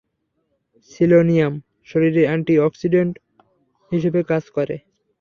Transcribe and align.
Selenium 0.91 1.53
শরীরে 1.89 2.21
anti 2.27 2.55
oxidant 2.59 3.13
হিসেবে 3.91 4.19
কাজ 4.31 4.43
করে। 4.55 4.75